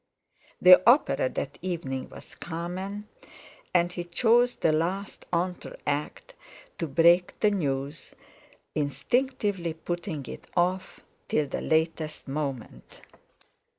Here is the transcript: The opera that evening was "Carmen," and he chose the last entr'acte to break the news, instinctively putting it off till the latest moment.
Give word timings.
The 0.59 0.81
opera 0.89 1.29
that 1.29 1.59
evening 1.61 2.09
was 2.09 2.33
"Carmen," 2.33 3.07
and 3.71 3.91
he 3.91 4.03
chose 4.03 4.55
the 4.55 4.71
last 4.71 5.27
entr'acte 5.31 6.33
to 6.79 6.87
break 6.87 7.39
the 7.39 7.51
news, 7.51 8.15
instinctively 8.73 9.75
putting 9.75 10.25
it 10.25 10.47
off 10.57 11.01
till 11.29 11.45
the 11.47 11.61
latest 11.61 12.27
moment. 12.27 13.03